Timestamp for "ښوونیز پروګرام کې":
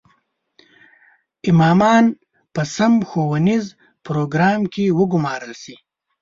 3.09-4.85